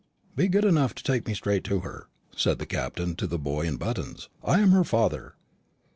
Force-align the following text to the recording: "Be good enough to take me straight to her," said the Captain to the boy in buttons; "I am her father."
"Be 0.35 0.47
good 0.47 0.65
enough 0.65 0.95
to 0.95 1.03
take 1.03 1.27
me 1.27 1.35
straight 1.35 1.63
to 1.65 1.81
her," 1.81 2.07
said 2.35 2.57
the 2.57 2.65
Captain 2.65 3.15
to 3.17 3.27
the 3.27 3.37
boy 3.37 3.67
in 3.67 3.77
buttons; 3.77 4.29
"I 4.43 4.59
am 4.59 4.71
her 4.71 4.83
father." 4.83 5.35